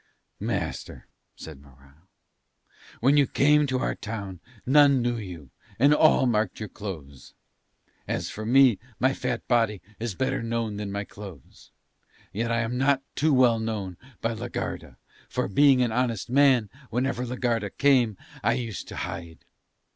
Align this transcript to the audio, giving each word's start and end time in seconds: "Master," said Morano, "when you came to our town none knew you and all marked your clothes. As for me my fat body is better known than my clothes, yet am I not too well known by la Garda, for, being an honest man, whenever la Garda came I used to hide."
"Master," 0.39 1.05
said 1.35 1.61
Morano, 1.61 2.07
"when 3.01 3.17
you 3.17 3.27
came 3.27 3.67
to 3.67 3.77
our 3.77 3.93
town 3.93 4.39
none 4.65 4.99
knew 4.99 5.15
you 5.17 5.51
and 5.77 5.93
all 5.93 6.25
marked 6.25 6.59
your 6.59 6.69
clothes. 6.69 7.35
As 8.07 8.27
for 8.27 8.43
me 8.43 8.79
my 8.99 9.13
fat 9.13 9.47
body 9.47 9.79
is 9.99 10.15
better 10.15 10.41
known 10.41 10.77
than 10.77 10.91
my 10.91 11.03
clothes, 11.03 11.69
yet 12.33 12.49
am 12.49 12.71
I 12.73 12.75
not 12.77 13.03
too 13.13 13.31
well 13.31 13.59
known 13.59 13.95
by 14.21 14.33
la 14.33 14.47
Garda, 14.47 14.97
for, 15.29 15.47
being 15.47 15.83
an 15.83 15.91
honest 15.91 16.31
man, 16.31 16.71
whenever 16.89 17.23
la 17.23 17.35
Garda 17.35 17.69
came 17.69 18.17
I 18.43 18.53
used 18.53 18.87
to 18.87 18.95
hide." 18.95 19.45